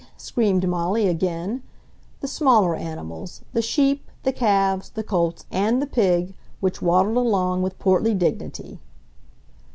screamed 0.17 0.67
Molly 0.67 1.07
again—the 1.07 2.27
smaller 2.27 2.75
animals, 2.75 3.41
the 3.53 3.61
sheep, 3.61 4.09
the 4.23 4.31
calves, 4.33 4.89
the 4.89 5.03
colts, 5.03 5.45
and 5.51 5.79
the 5.79 5.85
pig, 5.85 6.33
which 6.59 6.81
waddled 6.81 7.17
along 7.17 7.61
with 7.61 7.77
portly 7.77 8.15
dignity. 8.15 8.79